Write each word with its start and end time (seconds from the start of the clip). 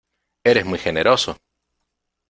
¡eres 0.43 0.65
muy 0.65 0.79
generoso! 0.79 1.37